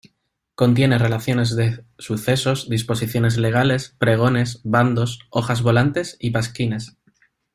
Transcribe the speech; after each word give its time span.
Contiene 0.55 0.97
relaciones 0.97 1.55
de 1.55 1.85
sucesos, 1.99 2.67
disposiciones 2.67 3.37
legales, 3.37 3.93
pregones, 3.99 4.59
bandos, 4.63 5.19
hojas 5.29 5.61
volantes 5.61 6.17
y 6.19 6.31
pasquines. 6.31 6.97